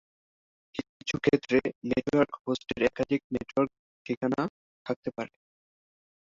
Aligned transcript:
কিছু 0.75 1.15
ক্ষেত্রে, 1.17 1.57
নেটওয়ার্ক 1.89 2.33
হোস্টের 2.43 2.81
একাধিক 2.89 3.21
নেটওয়ার্ক 3.33 3.71
ঠিকানা 4.05 4.41
থাকতে 4.85 5.09
পারে। 5.15 5.31